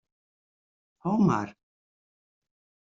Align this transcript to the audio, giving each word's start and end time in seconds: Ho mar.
Ho 1.03 1.13
mar. 1.29 1.55